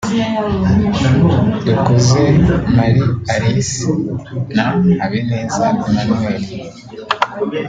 [1.65, 2.23] Dukuze
[2.77, 3.89] Marie Alice
[4.55, 4.65] na
[5.01, 6.43] Habineza Emmanuel